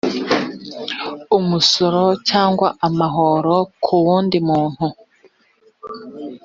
umusoro 1.37 2.03
cyangwa 2.29 2.67
amahoro 2.87 3.55
ku 3.83 3.93
wundi 4.05 4.37
muntu 4.47 4.85